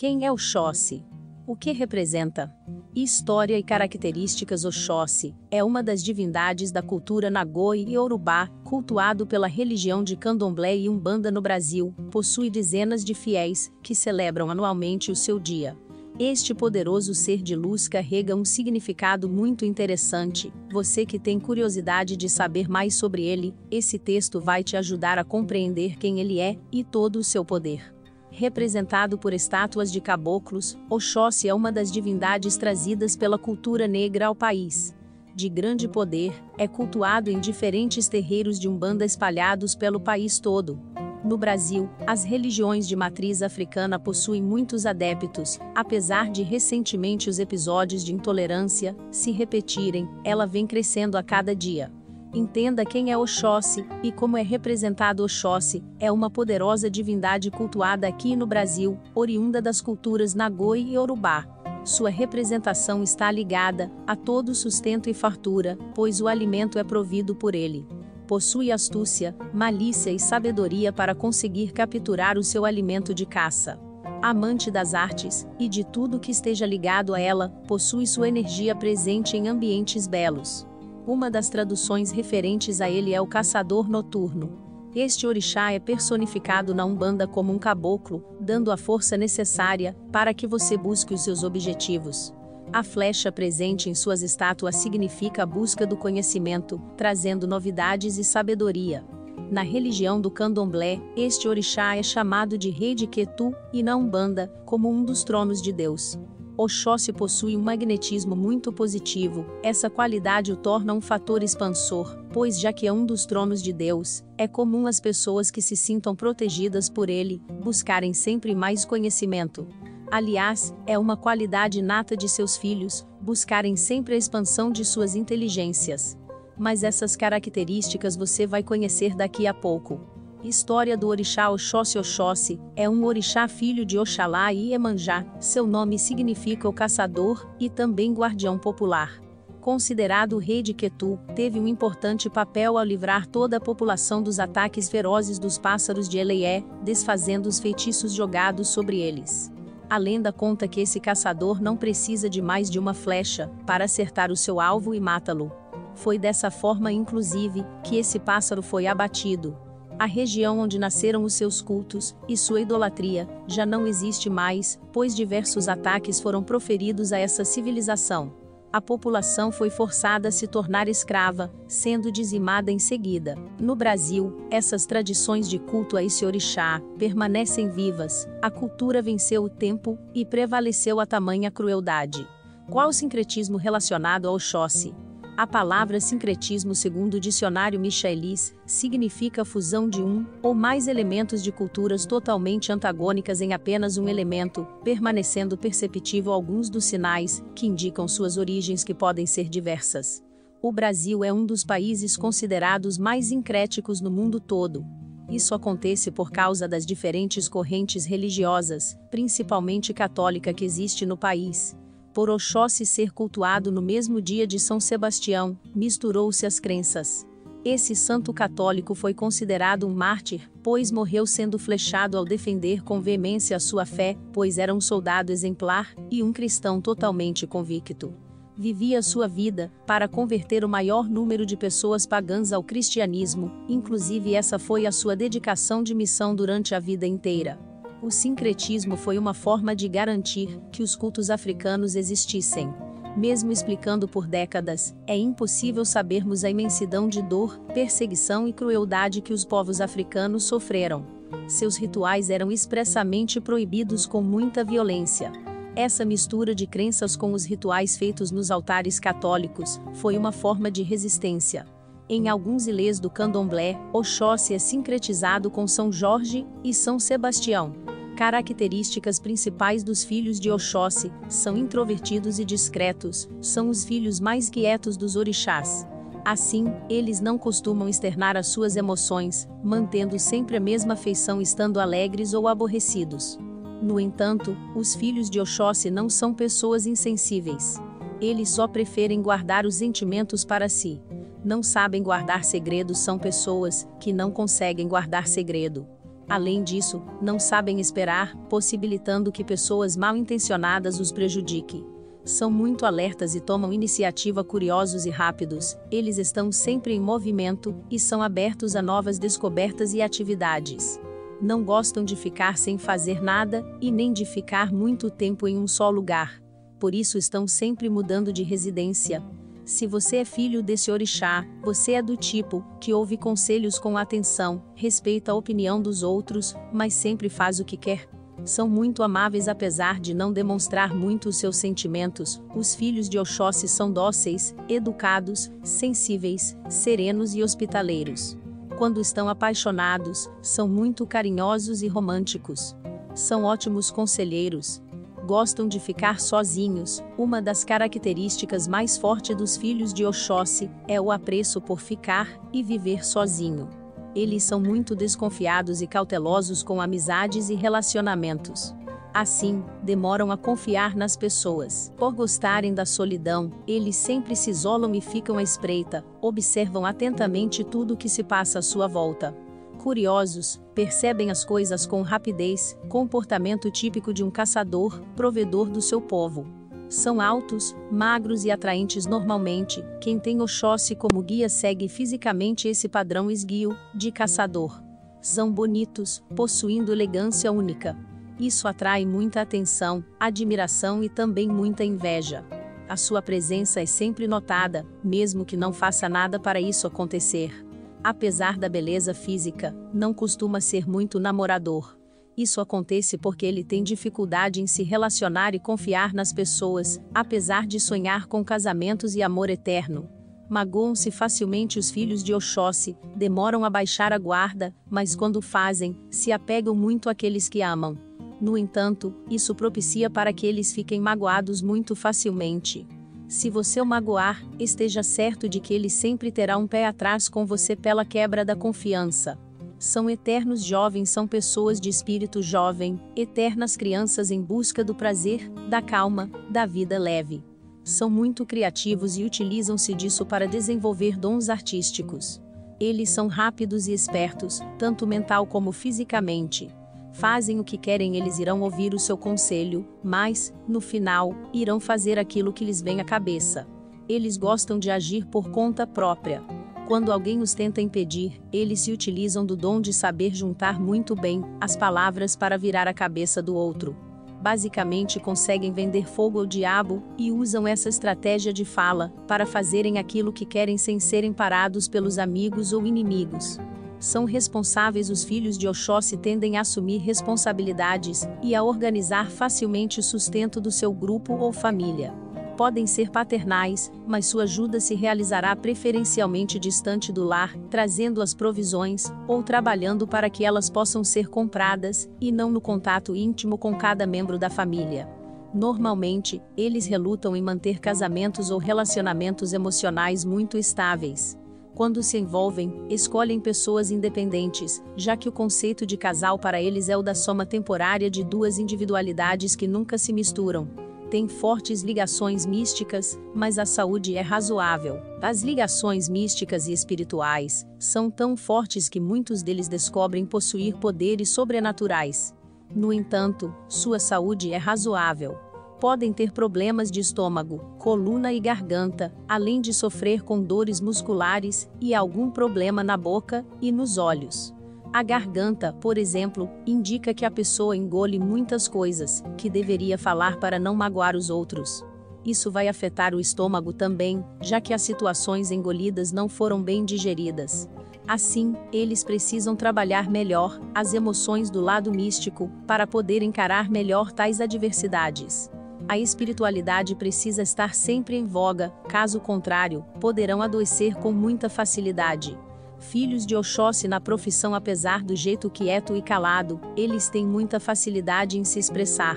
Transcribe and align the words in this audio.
Quem 0.00 0.24
é 0.24 0.32
Oxóssi? 0.32 1.04
O 1.46 1.54
que 1.54 1.72
representa? 1.72 2.50
História 2.96 3.58
e 3.58 3.62
características 3.62 4.64
Oxóssi 4.64 5.34
é 5.50 5.62
uma 5.62 5.82
das 5.82 6.02
divindades 6.02 6.72
da 6.72 6.80
cultura 6.80 7.28
Nagoi 7.28 7.84
e 7.86 7.98
Urubá, 7.98 8.48
cultuado 8.64 9.26
pela 9.26 9.46
religião 9.46 10.02
de 10.02 10.16
Candomblé 10.16 10.74
e 10.74 10.88
Umbanda 10.88 11.30
no 11.30 11.42
Brasil, 11.42 11.94
possui 12.10 12.48
dezenas 12.48 13.04
de 13.04 13.12
fiéis 13.12 13.70
que 13.82 13.94
celebram 13.94 14.48
anualmente 14.48 15.12
o 15.12 15.14
seu 15.14 15.38
dia. 15.38 15.76
Este 16.18 16.54
poderoso 16.54 17.14
ser 17.14 17.42
de 17.42 17.54
luz 17.54 17.86
carrega 17.86 18.34
um 18.34 18.42
significado 18.42 19.28
muito 19.28 19.66
interessante. 19.66 20.50
Você 20.72 21.04
que 21.04 21.18
tem 21.18 21.38
curiosidade 21.38 22.16
de 22.16 22.26
saber 22.30 22.70
mais 22.70 22.94
sobre 22.94 23.24
ele, 23.24 23.54
esse 23.70 23.98
texto 23.98 24.40
vai 24.40 24.64
te 24.64 24.78
ajudar 24.78 25.18
a 25.18 25.24
compreender 25.24 25.98
quem 25.98 26.20
ele 26.20 26.40
é 26.40 26.56
e 26.72 26.82
todo 26.82 27.16
o 27.16 27.24
seu 27.24 27.44
poder. 27.44 27.99
Representado 28.30 29.18
por 29.18 29.32
estátuas 29.32 29.90
de 29.90 30.00
caboclos, 30.00 30.78
Oxóssi 30.88 31.48
é 31.48 31.54
uma 31.54 31.72
das 31.72 31.90
divindades 31.90 32.56
trazidas 32.56 33.16
pela 33.16 33.36
cultura 33.36 33.88
negra 33.88 34.26
ao 34.26 34.34
país. 34.34 34.94
De 35.34 35.48
grande 35.48 35.88
poder, 35.88 36.32
é 36.56 36.68
cultuado 36.68 37.28
em 37.28 37.40
diferentes 37.40 38.08
terreiros 38.08 38.58
de 38.58 38.68
Umbanda 38.68 39.04
espalhados 39.04 39.74
pelo 39.74 40.00
país 40.00 40.38
todo. 40.38 40.80
No 41.24 41.36
Brasil, 41.36 41.90
as 42.06 42.24
religiões 42.24 42.88
de 42.88 42.96
matriz 42.96 43.42
africana 43.42 43.98
possuem 43.98 44.42
muitos 44.42 44.86
adeptos, 44.86 45.58
apesar 45.74 46.30
de 46.30 46.42
recentemente 46.42 47.28
os 47.28 47.38
episódios 47.38 48.04
de 48.04 48.14
intolerância 48.14 48.96
se 49.10 49.30
repetirem, 49.30 50.08
ela 50.24 50.46
vem 50.46 50.66
crescendo 50.66 51.18
a 51.18 51.22
cada 51.22 51.54
dia. 51.54 51.92
Entenda 52.32 52.84
quem 52.84 53.10
é 53.10 53.18
Oxóssi 53.18 53.84
e 54.04 54.12
como 54.12 54.36
é 54.36 54.42
representado 54.42 55.24
Oxóssi, 55.24 55.82
é 55.98 56.12
uma 56.12 56.30
poderosa 56.30 56.88
divindade 56.88 57.50
cultuada 57.50 58.06
aqui 58.06 58.36
no 58.36 58.46
Brasil, 58.46 58.96
oriunda 59.12 59.60
das 59.60 59.80
culturas 59.80 60.32
Nagoi 60.32 60.92
e 60.92 60.98
Urubá. 60.98 61.44
Sua 61.84 62.08
representação 62.08 63.02
está 63.02 63.32
ligada 63.32 63.90
a 64.06 64.14
todo 64.14 64.54
sustento 64.54 65.10
e 65.10 65.14
fartura, 65.14 65.76
pois 65.92 66.20
o 66.20 66.28
alimento 66.28 66.78
é 66.78 66.84
provido 66.84 67.34
por 67.34 67.52
ele. 67.52 67.84
Possui 68.28 68.70
astúcia, 68.70 69.34
malícia 69.52 70.12
e 70.12 70.20
sabedoria 70.20 70.92
para 70.92 71.16
conseguir 71.16 71.72
capturar 71.72 72.38
o 72.38 72.44
seu 72.44 72.64
alimento 72.64 73.12
de 73.12 73.26
caça. 73.26 73.80
Amante 74.22 74.70
das 74.70 74.94
artes 74.94 75.48
e 75.58 75.68
de 75.68 75.82
tudo 75.82 76.20
que 76.20 76.30
esteja 76.30 76.64
ligado 76.64 77.12
a 77.12 77.18
ela, 77.18 77.48
possui 77.66 78.06
sua 78.06 78.28
energia 78.28 78.76
presente 78.76 79.36
em 79.36 79.48
ambientes 79.48 80.06
belos. 80.06 80.69
Uma 81.10 81.28
das 81.28 81.48
traduções 81.48 82.12
referentes 82.12 82.80
a 82.80 82.88
ele 82.88 83.12
é 83.12 83.20
o 83.20 83.26
caçador 83.26 83.90
noturno. 83.90 84.52
Este 84.94 85.26
orixá 85.26 85.72
é 85.72 85.80
personificado 85.80 86.72
na 86.72 86.84
Umbanda 86.84 87.26
como 87.26 87.52
um 87.52 87.58
caboclo, 87.58 88.24
dando 88.40 88.70
a 88.70 88.76
força 88.76 89.16
necessária 89.16 89.96
para 90.12 90.32
que 90.32 90.46
você 90.46 90.76
busque 90.76 91.12
os 91.12 91.22
seus 91.22 91.42
objetivos. 91.42 92.32
A 92.72 92.84
flecha 92.84 93.32
presente 93.32 93.90
em 93.90 93.94
suas 93.94 94.22
estátuas 94.22 94.76
significa 94.76 95.42
a 95.42 95.46
busca 95.46 95.84
do 95.84 95.96
conhecimento, 95.96 96.80
trazendo 96.96 97.44
novidades 97.44 98.16
e 98.16 98.22
sabedoria. 98.22 99.04
Na 99.50 99.62
religião 99.62 100.20
do 100.20 100.30
candomblé, 100.30 101.00
este 101.16 101.48
orixá 101.48 101.96
é 101.96 102.04
chamado 102.04 102.56
de 102.56 102.70
rei 102.70 102.94
de 102.94 103.08
Ketu, 103.08 103.52
e 103.72 103.82
na 103.82 103.96
Umbanda, 103.96 104.46
como 104.64 104.88
um 104.88 105.04
dos 105.04 105.24
tronos 105.24 105.60
de 105.60 105.72
Deus. 105.72 106.16
Oxóssi 106.62 107.10
possui 107.10 107.56
um 107.56 107.62
magnetismo 107.62 108.36
muito 108.36 108.70
positivo, 108.70 109.46
essa 109.62 109.88
qualidade 109.88 110.52
o 110.52 110.56
torna 110.56 110.92
um 110.92 111.00
fator 111.00 111.42
expansor, 111.42 112.14
pois 112.34 112.60
já 112.60 112.70
que 112.70 112.86
é 112.86 112.92
um 112.92 113.06
dos 113.06 113.24
tronos 113.24 113.62
de 113.62 113.72
Deus, 113.72 114.22
é 114.36 114.46
comum 114.46 114.86
as 114.86 115.00
pessoas 115.00 115.50
que 115.50 115.62
se 115.62 115.74
sintam 115.74 116.14
protegidas 116.14 116.90
por 116.90 117.08
ele, 117.08 117.40
buscarem 117.64 118.12
sempre 118.12 118.54
mais 118.54 118.84
conhecimento. 118.84 119.66
Aliás, 120.10 120.74
é 120.86 120.98
uma 120.98 121.16
qualidade 121.16 121.80
nata 121.80 122.14
de 122.14 122.28
seus 122.28 122.58
filhos, 122.58 123.06
buscarem 123.22 123.74
sempre 123.74 124.14
a 124.14 124.18
expansão 124.18 124.70
de 124.70 124.84
suas 124.84 125.14
inteligências. 125.14 126.14
Mas 126.58 126.82
essas 126.84 127.16
características 127.16 128.16
você 128.16 128.46
vai 128.46 128.62
conhecer 128.62 129.16
daqui 129.16 129.46
a 129.46 129.54
pouco. 129.54 129.98
História 130.42 130.96
do 130.96 131.06
orixá 131.06 131.50
Oxóssi 131.50 131.98
Oxóssi, 131.98 132.58
é 132.74 132.88
um 132.88 133.04
orixá 133.04 133.46
filho 133.46 133.84
de 133.84 133.98
Oxalá 133.98 134.50
e 134.50 134.70
Iemanjá, 134.70 135.26
seu 135.38 135.66
nome 135.66 135.98
significa 135.98 136.66
o 136.66 136.72
caçador, 136.72 137.46
e 137.60 137.68
também 137.68 138.14
guardião 138.14 138.58
popular. 138.58 139.20
Considerado 139.60 140.36
o 140.36 140.38
rei 140.38 140.62
de 140.62 140.72
Ketu, 140.72 141.18
teve 141.36 141.60
um 141.60 141.68
importante 141.68 142.30
papel 142.30 142.78
ao 142.78 142.84
livrar 142.84 143.26
toda 143.26 143.58
a 143.58 143.60
população 143.60 144.22
dos 144.22 144.40
ataques 144.40 144.88
ferozes 144.88 145.38
dos 145.38 145.58
pássaros 145.58 146.08
de 146.08 146.16
Eleé, 146.16 146.64
desfazendo 146.82 147.46
os 147.46 147.60
feitiços 147.60 148.14
jogados 148.14 148.68
sobre 148.68 148.98
eles. 148.98 149.52
A 149.90 149.98
lenda 149.98 150.32
conta 150.32 150.66
que 150.66 150.80
esse 150.80 150.98
caçador 150.98 151.60
não 151.60 151.76
precisa 151.76 152.30
de 152.30 152.40
mais 152.40 152.70
de 152.70 152.78
uma 152.78 152.94
flecha 152.94 153.50
para 153.66 153.84
acertar 153.84 154.32
o 154.32 154.36
seu 154.36 154.58
alvo 154.58 154.94
e 154.94 155.00
matá-lo. 155.00 155.52
Foi 155.94 156.18
dessa 156.18 156.50
forma, 156.50 156.90
inclusive, 156.90 157.62
que 157.84 157.98
esse 157.98 158.18
pássaro 158.18 158.62
foi 158.62 158.86
abatido, 158.86 159.54
a 160.00 160.06
região 160.06 160.58
onde 160.58 160.78
nasceram 160.78 161.24
os 161.24 161.34
seus 161.34 161.60
cultos 161.60 162.16
e 162.26 162.34
sua 162.34 162.62
idolatria 162.62 163.28
já 163.46 163.66
não 163.66 163.86
existe 163.86 164.30
mais, 164.30 164.80
pois 164.94 165.14
diversos 165.14 165.68
ataques 165.68 166.18
foram 166.18 166.42
proferidos 166.42 167.12
a 167.12 167.18
essa 167.18 167.44
civilização. 167.44 168.32
A 168.72 168.80
população 168.80 169.52
foi 169.52 169.68
forçada 169.68 170.28
a 170.28 170.30
se 170.30 170.46
tornar 170.46 170.88
escrava, 170.88 171.52
sendo 171.68 172.10
dizimada 172.10 172.70
em 172.70 172.78
seguida. 172.78 173.36
No 173.60 173.76
Brasil, 173.76 174.46
essas 174.50 174.86
tradições 174.86 175.46
de 175.46 175.58
culto 175.58 175.98
a 175.98 176.02
esse 176.02 176.24
orixá 176.24 176.80
permanecem 176.98 177.68
vivas. 177.68 178.26
A 178.40 178.50
cultura 178.50 179.02
venceu 179.02 179.44
o 179.44 179.50
tempo 179.50 179.98
e 180.14 180.24
prevaleceu 180.24 180.98
a 180.98 181.04
tamanha 181.04 181.50
crueldade. 181.50 182.26
Qual 182.70 182.88
o 182.88 182.92
sincretismo 182.92 183.58
relacionado 183.58 184.26
ao 184.26 184.36
Oxóssi? 184.36 184.94
A 185.40 185.46
palavra 185.46 185.98
sincretismo, 186.00 186.74
segundo 186.74 187.14
o 187.14 187.18
dicionário 187.18 187.80
Michaelis, 187.80 188.54
significa 188.66 189.42
fusão 189.42 189.88
de 189.88 190.02
um 190.02 190.26
ou 190.42 190.52
mais 190.52 190.86
elementos 190.86 191.42
de 191.42 191.50
culturas 191.50 192.04
totalmente 192.04 192.70
antagônicas 192.70 193.40
em 193.40 193.54
apenas 193.54 193.96
um 193.96 194.06
elemento, 194.06 194.66
permanecendo 194.84 195.56
perceptível 195.56 196.30
alguns 196.30 196.68
dos 196.68 196.84
sinais 196.84 197.42
que 197.54 197.66
indicam 197.66 198.06
suas 198.06 198.36
origens 198.36 198.84
que 198.84 198.92
podem 198.92 199.24
ser 199.24 199.48
diversas. 199.48 200.22
O 200.60 200.70
Brasil 200.70 201.24
é 201.24 201.32
um 201.32 201.46
dos 201.46 201.64
países 201.64 202.18
considerados 202.18 202.98
mais 202.98 203.28
sincréticos 203.28 203.98
no 204.02 204.10
mundo 204.10 204.40
todo. 204.40 204.84
Isso 205.30 205.54
acontece 205.54 206.10
por 206.10 206.30
causa 206.30 206.68
das 206.68 206.84
diferentes 206.84 207.48
correntes 207.48 208.04
religiosas, 208.04 208.94
principalmente 209.10 209.94
católica, 209.94 210.52
que 210.52 210.66
existe 210.66 211.06
no 211.06 211.16
país 211.16 211.74
por 212.12 212.30
Oxóssi 212.30 212.84
ser 212.84 213.12
cultuado 213.12 213.70
no 213.70 213.82
mesmo 213.82 214.20
dia 214.20 214.46
de 214.46 214.58
São 214.58 214.80
Sebastião, 214.80 215.58
misturou-se 215.74 216.44
as 216.44 216.58
crenças. 216.58 217.26
Esse 217.64 217.94
santo 217.94 218.32
católico 218.32 218.94
foi 218.94 219.12
considerado 219.12 219.86
um 219.86 219.94
mártir, 219.94 220.50
pois 220.62 220.90
morreu 220.90 221.26
sendo 221.26 221.58
flechado 221.58 222.16
ao 222.16 222.24
defender 222.24 222.82
com 222.82 223.00
veemência 223.00 223.54
a 223.56 223.60
sua 223.60 223.84
fé, 223.84 224.16
pois 224.32 224.56
era 224.56 224.74
um 224.74 224.80
soldado 224.80 225.30
exemplar 225.30 225.94
e 226.10 226.22
um 226.22 226.32
cristão 226.32 226.80
totalmente 226.80 227.46
convicto. 227.46 228.14
Vivia 228.56 229.02
sua 229.02 229.28
vida 229.28 229.70
para 229.86 230.08
converter 230.08 230.64
o 230.64 230.68
maior 230.68 231.08
número 231.08 231.44
de 231.44 231.56
pessoas 231.56 232.06
pagãs 232.06 232.52
ao 232.52 232.62
cristianismo, 232.62 233.50
inclusive 233.68 234.34
essa 234.34 234.58
foi 234.58 234.86
a 234.86 234.92
sua 234.92 235.14
dedicação 235.14 235.82
de 235.82 235.94
missão 235.94 236.34
durante 236.34 236.74
a 236.74 236.80
vida 236.80 237.06
inteira. 237.06 237.58
O 238.02 238.10
sincretismo 238.10 238.96
foi 238.96 239.18
uma 239.18 239.34
forma 239.34 239.76
de 239.76 239.86
garantir 239.86 240.58
que 240.72 240.82
os 240.82 240.96
cultos 240.96 241.28
africanos 241.28 241.94
existissem. 241.94 242.72
Mesmo 243.14 243.52
explicando 243.52 244.08
por 244.08 244.26
décadas, 244.26 244.94
é 245.06 245.14
impossível 245.16 245.84
sabermos 245.84 246.42
a 246.42 246.48
imensidão 246.48 247.10
de 247.10 247.20
dor, 247.20 247.58
perseguição 247.74 248.48
e 248.48 248.54
crueldade 248.54 249.20
que 249.20 249.34
os 249.34 249.44
povos 249.44 249.82
africanos 249.82 250.44
sofreram. 250.44 251.04
Seus 251.46 251.76
rituais 251.76 252.30
eram 252.30 252.50
expressamente 252.50 253.38
proibidos 253.38 254.06
com 254.06 254.22
muita 254.22 254.64
violência. 254.64 255.30
Essa 255.76 256.02
mistura 256.02 256.54
de 256.54 256.66
crenças 256.66 257.16
com 257.16 257.32
os 257.32 257.44
rituais 257.44 257.98
feitos 257.98 258.30
nos 258.30 258.50
altares 258.50 258.98
católicos 258.98 259.78
foi 259.94 260.16
uma 260.16 260.32
forma 260.32 260.70
de 260.70 260.82
resistência. 260.82 261.66
Em 262.12 262.28
alguns 262.28 262.66
ilês 262.66 262.98
do 262.98 263.08
candomblé, 263.08 263.78
Oxóssi 263.92 264.52
é 264.52 264.58
sincretizado 264.58 265.48
com 265.48 265.64
São 265.68 265.92
Jorge 265.92 266.44
e 266.64 266.74
São 266.74 266.98
Sebastião. 266.98 267.72
Características 268.16 269.20
principais 269.20 269.84
dos 269.84 270.02
filhos 270.02 270.40
de 270.40 270.50
Oxóssi 270.50 271.12
são 271.28 271.56
introvertidos 271.56 272.40
e 272.40 272.44
discretos, 272.44 273.28
são 273.40 273.68
os 273.68 273.84
filhos 273.84 274.18
mais 274.18 274.50
quietos 274.50 274.96
dos 274.96 275.14
orixás. 275.14 275.86
Assim, 276.24 276.64
eles 276.88 277.20
não 277.20 277.38
costumam 277.38 277.88
externar 277.88 278.36
as 278.36 278.48
suas 278.48 278.74
emoções, 278.74 279.48
mantendo 279.62 280.18
sempre 280.18 280.56
a 280.56 280.60
mesma 280.60 280.96
feição 280.96 281.40
estando 281.40 281.78
alegres 281.78 282.34
ou 282.34 282.48
aborrecidos. 282.48 283.38
No 283.80 284.00
entanto, 284.00 284.56
os 284.74 284.96
filhos 284.96 285.30
de 285.30 285.38
Oxóssi 285.38 285.92
não 285.92 286.10
são 286.10 286.34
pessoas 286.34 286.86
insensíveis. 286.86 287.80
Eles 288.20 288.50
só 288.50 288.66
preferem 288.66 289.22
guardar 289.22 289.64
os 289.64 289.76
sentimentos 289.76 290.44
para 290.44 290.68
si. 290.68 291.00
Não 291.42 291.62
sabem 291.62 292.02
guardar 292.02 292.44
segredos 292.44 292.98
são 292.98 293.18
pessoas 293.18 293.88
que 293.98 294.12
não 294.12 294.30
conseguem 294.30 294.86
guardar 294.86 295.26
segredo. 295.26 295.86
Além 296.28 296.62
disso, 296.62 297.02
não 297.20 297.38
sabem 297.38 297.80
esperar, 297.80 298.36
possibilitando 298.48 299.32
que 299.32 299.42
pessoas 299.42 299.96
mal 299.96 300.16
intencionadas 300.16 301.00
os 301.00 301.10
prejudiquem. 301.10 301.84
São 302.24 302.50
muito 302.50 302.84
alertas 302.84 303.34
e 303.34 303.40
tomam 303.40 303.72
iniciativa 303.72 304.44
curiosos 304.44 305.06
e 305.06 305.10
rápidos, 305.10 305.76
eles 305.90 306.18
estão 306.18 306.52
sempre 306.52 306.94
em 306.94 307.00
movimento 307.00 307.74
e 307.90 307.98
são 307.98 308.22
abertos 308.22 308.76
a 308.76 308.82
novas 308.82 309.18
descobertas 309.18 309.94
e 309.94 310.02
atividades. 310.02 311.00
Não 311.40 311.64
gostam 311.64 312.04
de 312.04 312.14
ficar 312.14 312.58
sem 312.58 312.76
fazer 312.76 313.22
nada 313.22 313.64
e 313.80 313.90
nem 313.90 314.12
de 314.12 314.26
ficar 314.26 314.70
muito 314.70 315.10
tempo 315.10 315.48
em 315.48 315.56
um 315.56 315.66
só 315.66 315.88
lugar. 315.88 316.40
Por 316.78 316.94
isso 316.94 317.16
estão 317.16 317.48
sempre 317.48 317.88
mudando 317.88 318.30
de 318.30 318.42
residência. 318.42 319.22
Se 319.70 319.86
você 319.86 320.16
é 320.16 320.24
filho 320.24 320.64
desse 320.64 320.90
orixá, 320.90 321.46
você 321.62 321.92
é 321.92 322.02
do 322.02 322.16
tipo 322.16 322.64
que 322.80 322.92
ouve 322.92 323.16
conselhos 323.16 323.78
com 323.78 323.96
atenção, 323.96 324.60
respeita 324.74 325.30
a 325.30 325.34
opinião 325.36 325.80
dos 325.80 326.02
outros, 326.02 326.56
mas 326.72 326.92
sempre 326.92 327.28
faz 327.28 327.60
o 327.60 327.64
que 327.64 327.76
quer. 327.76 328.08
São 328.44 328.68
muito 328.68 329.00
amáveis 329.00 329.46
apesar 329.46 330.00
de 330.00 330.12
não 330.12 330.32
demonstrar 330.32 330.92
muito 330.92 331.28
os 331.28 331.36
seus 331.36 331.56
sentimentos. 331.56 332.42
Os 332.52 332.74
filhos 332.74 333.08
de 333.08 333.16
Oxóssi 333.16 333.68
são 333.68 333.92
dóceis, 333.92 334.56
educados, 334.68 335.48
sensíveis, 335.62 336.56
serenos 336.68 337.36
e 337.36 337.42
hospitaleiros. 337.44 338.36
Quando 338.76 339.00
estão 339.00 339.28
apaixonados, 339.28 340.28
são 340.42 340.66
muito 340.66 341.06
carinhosos 341.06 341.80
e 341.80 341.86
românticos. 341.86 342.74
São 343.14 343.44
ótimos 343.44 343.88
conselheiros. 343.88 344.82
Gostam 345.26 345.68
de 345.68 345.78
ficar 345.78 346.20
sozinhos. 346.20 347.02
Uma 347.16 347.42
das 347.42 347.62
características 347.62 348.66
mais 348.66 348.96
fortes 348.96 349.36
dos 349.36 349.56
filhos 349.56 349.92
de 349.92 350.04
Oxóssi 350.04 350.70
é 350.88 351.00
o 351.00 351.10
apreço 351.10 351.60
por 351.60 351.80
ficar 351.80 352.40
e 352.52 352.62
viver 352.62 353.04
sozinho. 353.04 353.68
Eles 354.14 354.42
são 354.42 354.60
muito 354.60 354.96
desconfiados 354.96 355.82
e 355.82 355.86
cautelosos 355.86 356.62
com 356.62 356.80
amizades 356.80 357.48
e 357.48 357.54
relacionamentos. 357.54 358.74
Assim, 359.12 359.62
demoram 359.82 360.30
a 360.30 360.36
confiar 360.36 360.96
nas 360.96 361.16
pessoas. 361.16 361.92
Por 361.96 362.12
gostarem 362.12 362.72
da 362.72 362.86
solidão, 362.86 363.50
eles 363.66 363.96
sempre 363.96 364.36
se 364.36 364.50
isolam 364.50 364.94
e 364.94 365.00
ficam 365.00 365.36
à 365.36 365.42
espreita, 365.42 366.04
observam 366.20 366.86
atentamente 366.86 367.64
tudo 367.64 367.94
o 367.94 367.96
que 367.96 368.08
se 368.08 368.22
passa 368.22 368.60
à 368.60 368.62
sua 368.62 368.86
volta. 368.86 369.34
Curiosos, 369.80 370.60
percebem 370.74 371.30
as 371.30 371.42
coisas 371.42 371.86
com 371.86 372.02
rapidez, 372.02 372.76
comportamento 372.86 373.70
típico 373.70 374.12
de 374.12 374.22
um 374.22 374.30
caçador, 374.30 375.00
provedor 375.16 375.70
do 375.70 375.80
seu 375.80 376.02
povo. 376.02 376.46
São 376.86 377.18
altos, 377.18 377.74
magros 377.90 378.44
e 378.44 378.50
atraentes 378.50 379.06
normalmente. 379.06 379.82
Quem 379.98 380.18
tem 380.18 380.42
Oxóssi 380.42 380.94
como 380.94 381.22
guia 381.22 381.48
segue 381.48 381.88
fisicamente 381.88 382.68
esse 382.68 382.90
padrão 382.90 383.30
esguio, 383.30 383.74
de 383.94 384.12
caçador. 384.12 384.82
São 385.22 385.50
bonitos, 385.50 386.22
possuindo 386.36 386.92
elegância 386.92 387.50
única. 387.50 387.96
Isso 388.38 388.68
atrai 388.68 389.06
muita 389.06 389.40
atenção, 389.40 390.04
admiração 390.18 391.02
e 391.02 391.08
também 391.08 391.48
muita 391.48 391.82
inveja. 391.82 392.44
A 392.86 392.98
sua 392.98 393.22
presença 393.22 393.80
é 393.80 393.86
sempre 393.86 394.28
notada, 394.28 394.84
mesmo 395.02 395.42
que 395.42 395.56
não 395.56 395.72
faça 395.72 396.06
nada 396.06 396.38
para 396.38 396.60
isso 396.60 396.86
acontecer. 396.86 397.69
Apesar 398.02 398.58
da 398.58 398.68
beleza 398.68 399.12
física, 399.12 399.76
não 399.92 400.14
costuma 400.14 400.60
ser 400.60 400.88
muito 400.88 401.20
namorador. 401.20 401.98
Isso 402.34 402.58
acontece 402.58 403.18
porque 403.18 403.44
ele 403.44 403.62
tem 403.62 403.82
dificuldade 403.82 404.62
em 404.62 404.66
se 404.66 404.82
relacionar 404.82 405.54
e 405.54 405.60
confiar 405.60 406.14
nas 406.14 406.32
pessoas, 406.32 406.98
apesar 407.14 407.66
de 407.66 407.78
sonhar 407.78 408.26
com 408.26 408.42
casamentos 408.42 409.14
e 409.14 409.22
amor 409.22 409.50
eterno. 409.50 410.08
Magoam-se 410.48 411.10
facilmente 411.10 411.78
os 411.78 411.90
filhos 411.90 412.24
de 412.24 412.32
Oxóssi, 412.32 412.96
demoram 413.14 413.64
a 413.64 413.70
baixar 413.70 414.12
a 414.12 414.18
guarda, 414.18 414.74
mas 414.88 415.14
quando 415.14 415.42
fazem, 415.42 415.94
se 416.10 416.32
apegam 416.32 416.74
muito 416.74 417.10
àqueles 417.10 417.48
que 417.48 417.60
amam. 417.60 417.98
No 418.40 418.56
entanto, 418.56 419.14
isso 419.30 419.54
propicia 419.54 420.08
para 420.08 420.32
que 420.32 420.46
eles 420.46 420.72
fiquem 420.72 420.98
magoados 420.98 421.60
muito 421.60 421.94
facilmente. 421.94 422.88
Se 423.30 423.48
você 423.48 423.80
o 423.80 423.86
magoar, 423.86 424.44
esteja 424.58 425.02
certo 425.02 425.48
de 425.48 425.58
que 425.58 425.72
ele 425.72 425.88
sempre 425.88 426.30
terá 426.30 426.58
um 426.58 426.66
pé 426.66 426.84
atrás 426.84 427.30
com 427.30 427.46
você 427.46 427.74
pela 427.74 428.04
quebra 428.04 428.44
da 428.44 428.54
confiança 428.54 429.38
são 429.80 430.10
eternos 430.10 430.62
jovens, 430.62 431.08
são 431.08 431.26
pessoas 431.26 431.80
de 431.80 431.88
espírito 431.88 432.42
jovem, 432.42 433.00
eternas 433.16 433.78
crianças 433.78 434.30
em 434.30 434.42
busca 434.42 434.84
do 434.84 434.94
prazer, 434.94 435.50
da 435.70 435.80
calma, 435.80 436.30
da 436.50 436.66
vida 436.66 436.98
leve. 436.98 437.42
São 437.82 438.10
muito 438.10 438.44
criativos 438.44 439.16
e 439.16 439.24
utilizam-se 439.24 439.94
disso 439.94 440.26
para 440.26 440.46
desenvolver 440.46 441.18
dons 441.18 441.48
artísticos. 441.48 442.42
Eles 442.78 443.08
são 443.08 443.26
rápidos 443.26 443.88
e 443.88 443.94
espertos, 443.94 444.60
tanto 444.78 445.06
mental 445.06 445.46
como 445.46 445.72
fisicamente. 445.72 446.68
Fazem 447.12 447.58
o 447.58 447.64
que 447.64 447.76
querem, 447.76 448.16
eles 448.16 448.38
irão 448.38 448.60
ouvir 448.60 448.94
o 448.94 448.98
seu 448.98 449.16
conselho, 449.16 449.86
mas, 450.02 450.52
no 450.66 450.80
final, 450.80 451.34
irão 451.52 451.80
fazer 451.80 452.18
aquilo 452.18 452.52
que 452.52 452.64
lhes 452.64 452.80
vem 452.80 453.00
à 453.00 453.04
cabeça. 453.04 453.66
Eles 454.08 454.36
gostam 454.36 454.78
de 454.78 454.90
agir 454.90 455.26
por 455.26 455.50
conta 455.50 455.86
própria. 455.86 456.42
Quando 456.86 457.12
alguém 457.12 457.40
os 457.40 457.54
tenta 457.54 457.80
impedir, 457.80 458.40
eles 458.52 458.80
se 458.80 458.92
utilizam 458.92 459.46
do 459.46 459.56
dom 459.56 459.80
de 459.80 459.92
saber 459.92 460.34
juntar 460.34 460.80
muito 460.80 461.14
bem 461.14 461.44
as 461.60 461.76
palavras 461.76 462.34
para 462.34 462.58
virar 462.58 462.88
a 462.88 462.94
cabeça 462.94 463.40
do 463.40 463.54
outro. 463.54 463.96
Basicamente 464.40 465.20
conseguem 465.20 465.70
vender 465.72 466.08
fogo 466.08 466.38
ao 466.38 466.46
diabo 466.46 467.02
e 467.18 467.30
usam 467.30 467.66
essa 467.66 467.88
estratégia 467.88 468.52
de 468.52 468.64
fala 468.64 469.12
para 469.28 469.44
fazerem 469.44 469.98
aquilo 469.98 470.32
que 470.32 470.46
querem 470.46 470.78
sem 470.78 470.98
serem 470.98 471.32
parados 471.32 471.86
pelos 471.86 472.18
amigos 472.18 472.72
ou 472.72 472.86
inimigos. 472.86 473.58
São 474.00 474.24
responsáveis 474.24 475.10
os 475.10 475.22
filhos 475.22 475.56
de 475.56 475.68
Oxóssi 475.68 476.16
tendem 476.16 476.56
a 476.56 476.62
assumir 476.62 476.98
responsabilidades 476.98 478.26
e 478.42 478.54
a 478.54 478.64
organizar 478.64 479.30
facilmente 479.30 480.00
o 480.00 480.02
sustento 480.02 480.60
do 480.60 480.72
seu 480.72 480.92
grupo 480.92 481.34
ou 481.34 481.52
família 481.52 482.12
podem 482.60 482.86
ser 482.86 483.08
paternais, 483.10 483.90
mas 484.06 484.26
sua 484.26 484.42
ajuda 484.42 484.80
se 484.80 484.94
realizará 484.94 485.56
preferencialmente 485.56 486.58
distante 486.58 487.10
do 487.10 487.24
lar, 487.24 487.56
trazendo 487.70 488.20
as 488.20 488.34
provisões, 488.34 489.10
ou 489.26 489.42
trabalhando 489.42 490.06
para 490.06 490.28
que 490.28 490.44
elas 490.44 490.68
possam 490.68 491.02
ser 491.02 491.28
compradas, 491.28 492.06
e 492.20 492.30
não 492.30 492.50
no 492.50 492.60
contato 492.60 493.16
íntimo 493.16 493.56
com 493.56 493.74
cada 493.74 494.06
membro 494.06 494.38
da 494.38 494.50
família. 494.50 495.08
Normalmente, 495.54 496.42
eles 496.54 496.84
relutam 496.84 497.34
em 497.34 497.40
manter 497.40 497.78
casamentos 497.78 498.50
ou 498.50 498.58
relacionamentos 498.58 499.54
emocionais 499.54 500.22
muito 500.22 500.58
estáveis. 500.58 501.39
Quando 501.80 502.02
se 502.02 502.18
envolvem, 502.18 502.70
escolhem 502.90 503.40
pessoas 503.40 503.90
independentes, 503.90 504.82
já 504.94 505.16
que 505.16 505.30
o 505.30 505.32
conceito 505.32 505.86
de 505.86 505.96
casal 505.96 506.38
para 506.38 506.60
eles 506.60 506.90
é 506.90 506.96
o 506.98 507.02
da 507.02 507.14
soma 507.14 507.46
temporária 507.46 508.10
de 508.10 508.22
duas 508.22 508.58
individualidades 508.58 509.56
que 509.56 509.66
nunca 509.66 509.96
se 509.96 510.12
misturam 510.12 510.68
tem 511.10 511.26
fortes 511.26 511.82
ligações 511.82 512.46
místicas, 512.46 513.18
mas 513.34 513.58
a 513.58 513.66
saúde 513.66 514.14
é 514.14 514.20
razoável. 514.20 515.00
As 515.20 515.42
ligações 515.42 516.08
místicas 516.08 516.68
e 516.68 516.72
espirituais 516.72 517.66
são 517.80 518.08
tão 518.08 518.36
fortes 518.36 518.88
que 518.88 519.00
muitos 519.00 519.42
deles 519.42 519.66
descobrem 519.66 520.24
possuir 520.24 520.76
poderes 520.76 521.30
sobrenaturais. 521.30 522.32
No 522.72 522.92
entanto, 522.92 523.52
sua 523.68 523.98
saúde 523.98 524.52
é 524.52 524.56
razoável. 524.56 525.49
Podem 525.80 526.12
ter 526.12 526.30
problemas 526.30 526.90
de 526.90 527.00
estômago, 527.00 527.58
coluna 527.78 528.30
e 528.34 528.38
garganta, 528.38 529.14
além 529.26 529.62
de 529.62 529.72
sofrer 529.72 530.22
com 530.22 530.42
dores 530.42 530.78
musculares 530.78 531.70
e 531.80 531.94
algum 531.94 532.30
problema 532.30 532.84
na 532.84 532.98
boca 532.98 533.46
e 533.62 533.72
nos 533.72 533.96
olhos. 533.96 534.54
A 534.92 535.02
garganta, 535.02 535.72
por 535.72 535.96
exemplo, 535.96 536.50
indica 536.66 537.14
que 537.14 537.24
a 537.24 537.30
pessoa 537.30 537.74
engole 537.74 538.18
muitas 538.18 538.68
coisas, 538.68 539.24
que 539.38 539.48
deveria 539.48 539.96
falar 539.96 540.36
para 540.38 540.58
não 540.58 540.74
magoar 540.74 541.16
os 541.16 541.30
outros. 541.30 541.82
Isso 542.26 542.50
vai 542.50 542.68
afetar 542.68 543.14
o 543.14 543.20
estômago 543.20 543.72
também, 543.72 544.22
já 544.42 544.60
que 544.60 544.74
as 544.74 544.82
situações 544.82 545.50
engolidas 545.50 546.12
não 546.12 546.28
foram 546.28 546.62
bem 546.62 546.84
digeridas. 546.84 547.66
Assim, 548.06 548.54
eles 548.70 549.02
precisam 549.02 549.56
trabalhar 549.56 550.10
melhor 550.10 550.60
as 550.74 550.92
emoções 550.92 551.48
do 551.48 551.62
lado 551.62 551.90
místico 551.90 552.50
para 552.66 552.86
poder 552.86 553.22
encarar 553.22 553.70
melhor 553.70 554.12
tais 554.12 554.42
adversidades. 554.42 555.50
A 555.90 555.98
espiritualidade 555.98 556.94
precisa 556.94 557.42
estar 557.42 557.74
sempre 557.74 558.16
em 558.16 558.24
voga, 558.24 558.72
caso 558.88 559.18
contrário, 559.18 559.84
poderão 559.98 560.40
adoecer 560.40 560.94
com 560.94 561.10
muita 561.10 561.48
facilidade. 561.48 562.38
Filhos 562.78 563.26
de 563.26 563.34
Oxóssi 563.34 563.88
na 563.88 564.00
profissão 564.00 564.54
apesar 564.54 565.02
do 565.02 565.16
jeito 565.16 565.50
quieto 565.50 565.96
e 565.96 566.00
calado, 566.00 566.60
eles 566.76 567.08
têm 567.08 567.26
muita 567.26 567.58
facilidade 567.58 568.38
em 568.38 568.44
se 568.44 568.60
expressar. 568.60 569.16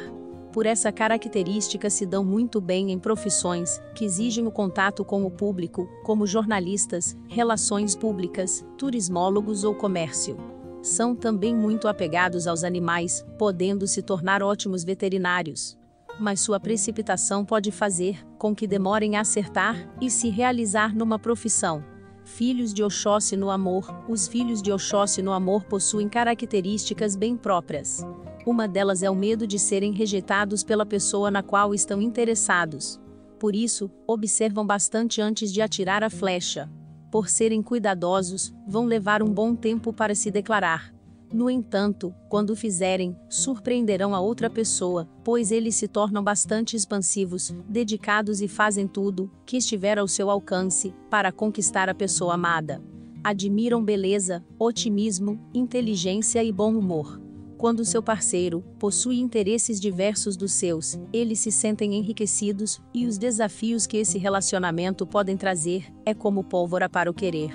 Por 0.51 0.65
essa 0.65 0.91
característica 0.91 1.91
se 1.91 2.07
dão 2.07 2.25
muito 2.25 2.59
bem 2.59 2.91
em 2.91 2.97
profissões 2.97 3.79
que 3.93 4.03
exigem 4.03 4.47
o 4.47 4.51
contato 4.51 5.05
com 5.05 5.23
o 5.27 5.29
público, 5.29 5.87
como 6.03 6.25
jornalistas, 6.25 7.15
relações 7.27 7.95
públicas, 7.95 8.65
turismólogos 8.79 9.63
ou 9.63 9.75
comércio. 9.75 10.37
São 10.81 11.15
também 11.15 11.55
muito 11.55 11.87
apegados 11.87 12.47
aos 12.47 12.63
animais, 12.63 13.23
podendo 13.37 13.85
se 13.85 14.01
tornar 14.01 14.41
ótimos 14.41 14.83
veterinários. 14.83 15.77
Mas 16.19 16.41
sua 16.41 16.59
precipitação 16.59 17.43
pode 17.43 17.71
fazer 17.71 18.25
com 18.37 18.55
que 18.55 18.67
demorem 18.67 19.15
a 19.15 19.21
acertar 19.21 19.89
e 19.99 20.09
se 20.09 20.29
realizar 20.29 20.95
numa 20.95 21.17
profissão 21.17 21.83
Filhos 22.25 22.73
de 22.73 22.83
Oxóssi 22.83 23.35
no 23.35 23.49
amor. 23.49 23.85
Os 24.07 24.27
filhos 24.27 24.61
de 24.61 24.71
Oxóssi 24.71 25.21
no 25.21 25.31
amor 25.31 25.65
possuem 25.65 26.07
características 26.07 27.15
bem 27.15 27.35
próprias. 27.35 28.05
Uma 28.45 28.67
delas 28.67 29.03
é 29.03 29.09
o 29.09 29.15
medo 29.15 29.45
de 29.45 29.59
serem 29.59 29.91
rejeitados 29.91 30.63
pela 30.63 30.85
pessoa 30.85 31.29
na 31.29 31.43
qual 31.43 31.73
estão 31.73 32.01
interessados. 32.01 32.99
Por 33.39 33.55
isso, 33.55 33.91
observam 34.07 34.65
bastante 34.65 35.21
antes 35.21 35.51
de 35.51 35.61
atirar 35.61 36.03
a 36.03 36.09
flecha. 36.09 36.71
Por 37.11 37.29
serem 37.29 37.61
cuidadosos, 37.61 38.53
vão 38.67 38.85
levar 38.85 39.21
um 39.21 39.31
bom 39.31 39.53
tempo 39.53 39.93
para 39.93 40.15
se 40.15 40.31
declarar. 40.31 40.92
No 41.33 41.49
entanto, 41.49 42.13
quando 42.29 42.55
fizerem, 42.55 43.17
surpreenderão 43.27 44.13
a 44.13 44.19
outra 44.19 44.51
pessoa, 44.51 45.09
pois 45.23 45.51
eles 45.51 45.73
se 45.73 45.87
tornam 45.87 46.23
bastante 46.23 46.75
expansivos, 46.75 47.51
dedicados 47.67 48.39
e 48.39 48.47
fazem 48.47 48.87
tudo 48.87 49.31
que 49.43 49.57
estiver 49.57 49.97
ao 49.97 50.07
seu 50.07 50.29
alcance 50.29 50.93
para 51.09 51.31
conquistar 51.31 51.89
a 51.89 51.95
pessoa 51.95 52.35
amada. 52.35 52.79
Admiram 53.23 53.83
beleza, 53.83 54.45
otimismo, 54.59 55.39
inteligência 55.55 56.43
e 56.43 56.51
bom 56.51 56.77
humor. 56.77 57.19
Quando 57.57 57.83
seu 57.83 58.03
parceiro 58.03 58.63
possui 58.77 59.19
interesses 59.19 59.81
diversos 59.81 60.37
dos 60.37 60.51
seus, 60.51 60.99
eles 61.11 61.39
se 61.39 61.51
sentem 61.51 61.95
enriquecidos, 61.95 62.79
e 62.93 63.07
os 63.07 63.17
desafios 63.17 63.87
que 63.87 63.97
esse 63.97 64.19
relacionamento 64.19 65.07
podem 65.07 65.35
trazer 65.35 65.91
é 66.05 66.13
como 66.13 66.43
pólvora 66.43 66.87
para 66.87 67.09
o 67.09 67.13
querer 67.13 67.51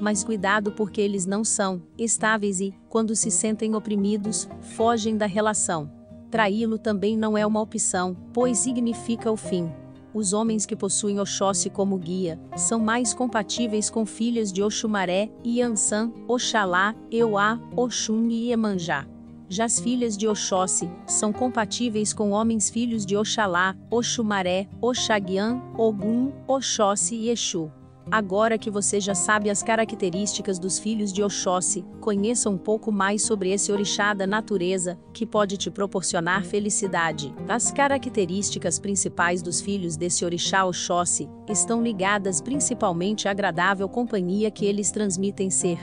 mas 0.00 0.24
cuidado 0.24 0.72
porque 0.72 1.00
eles 1.00 1.26
não 1.26 1.44
são 1.44 1.82
estáveis 1.98 2.60
e, 2.60 2.74
quando 2.88 3.14
se 3.14 3.30
sentem 3.30 3.74
oprimidos, 3.74 4.48
fogem 4.60 5.16
da 5.16 5.26
relação. 5.26 5.90
Traí-lo 6.30 6.78
também 6.78 7.16
não 7.16 7.36
é 7.36 7.46
uma 7.46 7.60
opção, 7.60 8.16
pois 8.32 8.58
significa 8.58 9.30
o 9.30 9.36
fim. 9.36 9.70
Os 10.12 10.32
homens 10.32 10.64
que 10.64 10.74
possuem 10.74 11.20
Oxóssi 11.20 11.68
como 11.68 11.98
guia 11.98 12.40
são 12.56 12.80
mais 12.80 13.12
compatíveis 13.12 13.90
com 13.90 14.06
filhas 14.06 14.50
de 14.50 14.62
Oxumaré, 14.62 15.30
Yansan, 15.44 16.10
Oxalá, 16.26 16.94
Euá, 17.10 17.60
Oxum 17.76 18.28
e 18.30 18.48
Iemanjá. 18.48 19.06
Já 19.48 19.66
as 19.66 19.78
filhas 19.78 20.16
de 20.16 20.26
Oxóssi 20.26 20.90
são 21.06 21.32
compatíveis 21.32 22.12
com 22.12 22.30
homens 22.30 22.68
filhos 22.70 23.06
de 23.06 23.16
Oxalá, 23.16 23.76
Oxumaré, 23.90 24.66
Oxaguian, 24.80 25.60
Ogum, 25.76 26.32
Oxóssi 26.48 27.14
e 27.14 27.30
Exu. 27.30 27.70
Agora 28.08 28.56
que 28.56 28.70
você 28.70 29.00
já 29.00 29.16
sabe 29.16 29.50
as 29.50 29.64
características 29.64 30.60
dos 30.60 30.78
filhos 30.78 31.12
de 31.12 31.24
Oxóssi, 31.24 31.84
conheça 32.00 32.48
um 32.48 32.56
pouco 32.56 32.92
mais 32.92 33.22
sobre 33.22 33.50
esse 33.50 33.72
orixá 33.72 34.14
da 34.14 34.28
natureza, 34.28 34.96
que 35.12 35.26
pode 35.26 35.56
te 35.56 35.72
proporcionar 35.72 36.44
felicidade. 36.44 37.34
As 37.48 37.72
características 37.72 38.78
principais 38.78 39.42
dos 39.42 39.60
filhos 39.60 39.96
desse 39.96 40.24
orixá 40.24 40.64
Oxóssi 40.64 41.28
estão 41.48 41.82
ligadas 41.82 42.40
principalmente 42.40 43.26
à 43.26 43.32
agradável 43.32 43.88
companhia 43.88 44.52
que 44.52 44.64
eles 44.64 44.92
transmitem 44.92 45.50
ser. 45.50 45.80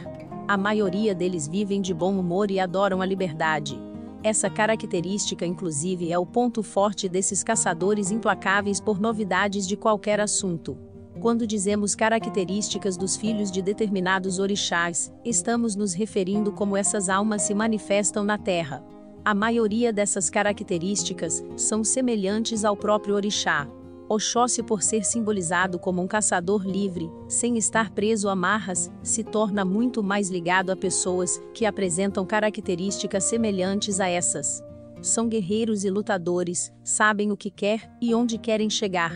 A 0.48 0.56
maioria 0.56 1.14
deles 1.14 1.46
vivem 1.46 1.82
de 1.82 1.94
bom 1.94 2.18
humor 2.18 2.50
e 2.50 2.58
adoram 2.58 3.02
a 3.02 3.06
liberdade. 3.06 3.78
Essa 4.24 4.50
característica, 4.50 5.46
inclusive, 5.46 6.10
é 6.10 6.18
o 6.18 6.26
ponto 6.26 6.64
forte 6.64 7.10
desses 7.10 7.44
caçadores 7.44 8.12
implacáveis 8.12 8.80
por 8.80 8.98
novidades 8.98 9.68
de 9.68 9.76
qualquer 9.76 10.22
assunto. 10.22 10.93
Quando 11.24 11.48
dizemos 11.48 11.96
características 11.96 12.98
dos 12.98 13.16
filhos 13.16 13.50
de 13.50 13.62
determinados 13.62 14.40
orixás, 14.40 15.10
estamos 15.24 15.74
nos 15.74 15.94
referindo 15.94 16.52
como 16.52 16.76
essas 16.76 17.08
almas 17.08 17.44
se 17.44 17.56
manifestam 17.56 18.26
na 18.26 18.38
Terra. 18.38 18.84
A 19.24 19.34
maioria 19.34 19.94
dessas 19.94 20.30
características 20.30 21.42
são 21.56 21.82
semelhantes 21.82 22.66
ao 22.66 22.76
próprio 22.76 23.16
orixá. 23.16 23.66
Oxóssi, 24.10 24.62
por 24.62 24.84
ser 24.84 25.06
simbolizado 25.06 25.80
como 25.80 26.02
um 26.02 26.08
caçador 26.08 26.68
livre, 26.68 27.10
sem 27.30 27.58
estar 27.58 27.92
preso 27.92 28.28
a 28.28 28.36
marras, 28.36 28.92
se 29.02 29.24
torna 29.24 29.64
muito 29.64 30.04
mais 30.04 30.30
ligado 30.30 30.72
a 30.72 30.76
pessoas 30.76 31.42
que 31.54 31.66
apresentam 31.66 32.26
características 32.26 33.24
semelhantes 33.24 34.02
a 34.02 34.10
essas. 34.10 34.62
São 35.02 35.30
guerreiros 35.30 35.86
e 35.86 35.90
lutadores, 35.90 36.74
sabem 36.84 37.32
o 37.32 37.38
que 37.38 37.50
quer 37.50 37.90
e 38.02 38.14
onde 38.14 38.38
querem 38.38 38.70
chegar 38.70 39.14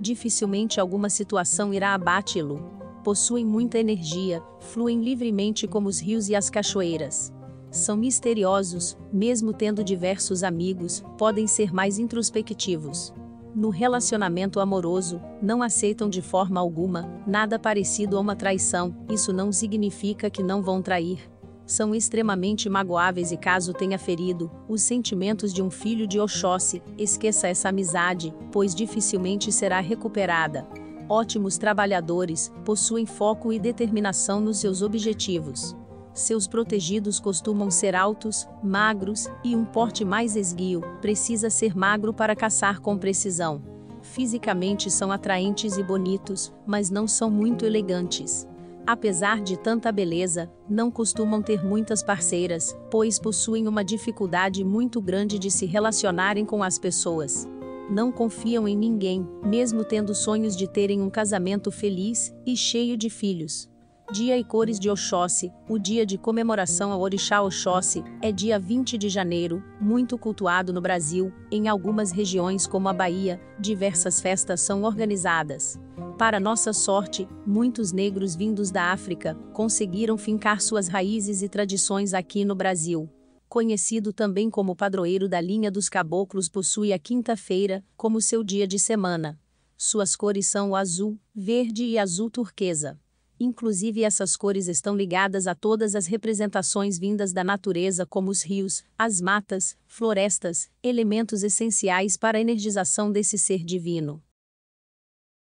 dificilmente 0.00 0.80
alguma 0.80 1.08
situação 1.08 1.72
irá 1.72 1.94
abate-lo. 1.94 2.70
Possuem 3.02 3.44
muita 3.44 3.78
energia, 3.78 4.42
fluem 4.60 5.00
livremente 5.00 5.66
como 5.66 5.88
os 5.88 6.00
rios 6.00 6.28
e 6.28 6.34
as 6.34 6.50
cachoeiras. 6.50 7.32
São 7.70 7.96
misteriosos, 7.96 8.96
mesmo 9.12 9.52
tendo 9.52 9.84
diversos 9.84 10.42
amigos, 10.42 11.04
podem 11.18 11.46
ser 11.46 11.72
mais 11.72 11.98
introspectivos. 11.98 13.12
No 13.54 13.70
relacionamento 13.70 14.60
amoroso, 14.60 15.20
não 15.40 15.62
aceitam 15.62 16.10
de 16.10 16.20
forma 16.20 16.60
alguma 16.60 17.08
nada 17.26 17.58
parecido 17.58 18.16
a 18.16 18.20
uma 18.20 18.36
traição, 18.36 18.94
isso 19.10 19.32
não 19.32 19.50
significa 19.50 20.28
que 20.28 20.42
não 20.42 20.62
vão 20.62 20.82
trair, 20.82 21.20
são 21.66 21.94
extremamente 21.94 22.68
magoáveis 22.68 23.32
e 23.32 23.36
caso 23.36 23.72
tenha 23.72 23.98
ferido 23.98 24.50
os 24.68 24.82
sentimentos 24.82 25.52
de 25.52 25.60
um 25.60 25.70
filho 25.70 26.06
de 26.06 26.20
Oxóssi, 26.20 26.82
esqueça 26.96 27.48
essa 27.48 27.68
amizade, 27.68 28.32
pois 28.52 28.74
dificilmente 28.74 29.50
será 29.50 29.80
recuperada. 29.80 30.66
Ótimos 31.08 31.58
trabalhadores, 31.58 32.52
possuem 32.64 33.04
foco 33.04 33.52
e 33.52 33.58
determinação 33.58 34.40
nos 34.40 34.58
seus 34.58 34.80
objetivos. 34.80 35.76
Seus 36.12 36.46
protegidos 36.46 37.20
costumam 37.20 37.70
ser 37.70 37.94
altos, 37.94 38.48
magros 38.62 39.28
e 39.44 39.54
um 39.54 39.64
porte 39.64 40.04
mais 40.04 40.34
esguio, 40.34 40.80
precisa 41.00 41.50
ser 41.50 41.76
magro 41.76 42.14
para 42.14 42.34
caçar 42.34 42.80
com 42.80 42.96
precisão. 42.96 43.62
Fisicamente 44.00 44.90
são 44.90 45.12
atraentes 45.12 45.76
e 45.76 45.82
bonitos, 45.82 46.52
mas 46.66 46.90
não 46.90 47.06
são 47.06 47.30
muito 47.30 47.66
elegantes. 47.66 48.48
Apesar 48.86 49.40
de 49.40 49.56
tanta 49.56 49.90
beleza, 49.90 50.48
não 50.70 50.92
costumam 50.92 51.42
ter 51.42 51.64
muitas 51.64 52.04
parceiras, 52.04 52.76
pois 52.88 53.18
possuem 53.18 53.66
uma 53.66 53.84
dificuldade 53.84 54.62
muito 54.62 55.00
grande 55.00 55.40
de 55.40 55.50
se 55.50 55.66
relacionarem 55.66 56.44
com 56.44 56.62
as 56.62 56.78
pessoas. 56.78 57.48
Não 57.90 58.12
confiam 58.12 58.68
em 58.68 58.76
ninguém, 58.76 59.26
mesmo 59.42 59.82
tendo 59.82 60.14
sonhos 60.14 60.56
de 60.56 60.68
terem 60.68 61.02
um 61.02 61.10
casamento 61.10 61.72
feliz 61.72 62.32
e 62.46 62.56
cheio 62.56 62.96
de 62.96 63.10
filhos. 63.10 63.68
Dia 64.12 64.38
e 64.38 64.44
cores 64.44 64.78
de 64.78 64.88
Oxóssi, 64.88 65.52
o 65.68 65.80
dia 65.80 66.06
de 66.06 66.16
comemoração 66.16 66.92
ao 66.92 67.00
Orixá 67.00 67.42
Oxóssi, 67.42 68.04
é 68.22 68.30
dia 68.30 68.56
20 68.56 68.96
de 68.96 69.08
janeiro, 69.08 69.64
muito 69.80 70.16
cultuado 70.16 70.72
no 70.72 70.80
Brasil, 70.80 71.32
em 71.50 71.66
algumas 71.66 72.12
regiões 72.12 72.68
como 72.68 72.88
a 72.88 72.92
Bahia, 72.92 73.40
diversas 73.58 74.20
festas 74.20 74.60
são 74.60 74.84
organizadas. 74.84 75.76
Para 76.16 76.38
nossa 76.38 76.72
sorte, 76.72 77.26
muitos 77.44 77.90
negros 77.90 78.36
vindos 78.36 78.70
da 78.70 78.92
África 78.92 79.34
conseguiram 79.52 80.16
fincar 80.16 80.60
suas 80.60 80.86
raízes 80.86 81.42
e 81.42 81.48
tradições 81.48 82.14
aqui 82.14 82.44
no 82.44 82.54
Brasil. 82.54 83.10
Conhecido 83.48 84.12
também 84.12 84.48
como 84.48 84.76
padroeiro 84.76 85.28
da 85.28 85.40
linha 85.40 85.70
dos 85.70 85.88
caboclos, 85.88 86.48
possui 86.48 86.92
a 86.92 86.98
quinta-feira 86.98 87.84
como 87.96 88.20
seu 88.20 88.44
dia 88.44 88.68
de 88.68 88.78
semana. 88.78 89.36
Suas 89.76 90.14
cores 90.14 90.46
são 90.46 90.70
o 90.70 90.76
azul, 90.76 91.18
verde 91.34 91.84
e 91.84 91.98
azul 91.98 92.30
turquesa. 92.30 92.96
Inclusive, 93.38 94.02
essas 94.02 94.34
cores 94.34 94.66
estão 94.66 94.96
ligadas 94.96 95.46
a 95.46 95.54
todas 95.54 95.94
as 95.94 96.06
representações 96.06 96.98
vindas 96.98 97.32
da 97.32 97.44
natureza, 97.44 98.06
como 98.06 98.30
os 98.30 98.42
rios, 98.42 98.82
as 98.98 99.20
matas, 99.20 99.76
florestas, 99.86 100.70
elementos 100.82 101.42
essenciais 101.42 102.16
para 102.16 102.38
a 102.38 102.40
energização 102.40 103.12
desse 103.12 103.36
ser 103.36 103.62
divino. 103.62 104.22